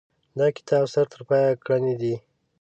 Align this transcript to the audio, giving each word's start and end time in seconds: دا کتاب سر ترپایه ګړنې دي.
دا 0.37 0.47
کتاب 0.57 0.85
سر 0.93 1.05
ترپایه 1.11 1.59
ګړنې 1.65 1.95
دي. 2.01 2.15